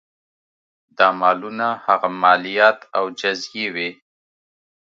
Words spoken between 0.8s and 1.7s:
دا مالونه